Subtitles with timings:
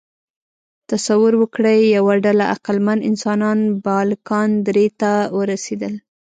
[0.91, 5.93] تصور وکړئ، یوه ډله عقلمن انسانان بالکان درې ته ورسېدل.